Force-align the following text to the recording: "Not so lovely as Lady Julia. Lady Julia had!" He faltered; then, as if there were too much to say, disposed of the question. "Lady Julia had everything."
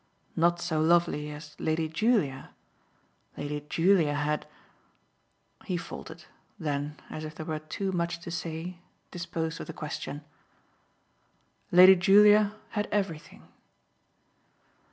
"Not 0.35 0.59
so 0.59 0.81
lovely 0.81 1.29
as 1.29 1.55
Lady 1.59 1.87
Julia. 1.87 2.55
Lady 3.37 3.63
Julia 3.69 4.15
had!" 4.15 4.47
He 5.67 5.77
faltered; 5.77 6.23
then, 6.57 6.97
as 7.11 7.23
if 7.23 7.35
there 7.35 7.45
were 7.45 7.59
too 7.59 7.91
much 7.91 8.19
to 8.21 8.31
say, 8.31 8.79
disposed 9.11 9.61
of 9.61 9.67
the 9.67 9.73
question. 9.73 10.23
"Lady 11.71 11.95
Julia 11.95 12.55
had 12.69 12.87
everything." 12.91 13.47